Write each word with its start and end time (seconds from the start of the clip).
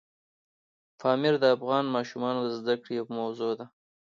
پامیر 0.99 1.35
د 1.39 1.45
افغان 1.55 1.85
ماشومانو 1.95 2.39
د 2.45 2.49
زده 2.59 2.75
کړې 2.81 2.93
یوه 2.99 3.11
موضوع 3.19 3.51
ده. 3.59 3.65